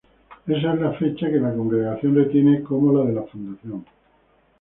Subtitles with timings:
[0.47, 3.85] Esa es la fecha que la congregación retiene como la de la fundación.